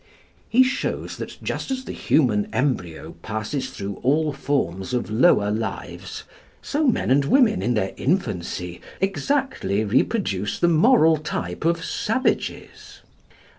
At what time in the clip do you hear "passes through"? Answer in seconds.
3.21-3.99